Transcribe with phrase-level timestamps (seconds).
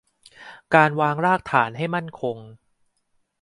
[0.75, 2.37] การวางรากฐานให้มั่นคง